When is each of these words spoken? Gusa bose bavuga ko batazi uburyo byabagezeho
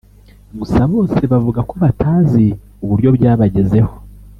Gusa 0.59 0.79
bose 0.91 1.19
bavuga 1.31 1.59
ko 1.69 1.73
batazi 1.83 2.45
uburyo 2.83 3.09
byabagezeho 3.17 3.93